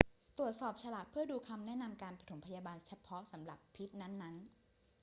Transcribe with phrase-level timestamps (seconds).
[0.37, 4.51] ตรวจสอบฉลากเพื่อดูคำแนะนำการปฐมพยาบาลเฉพาะสำหรับพิษนั้น ๆ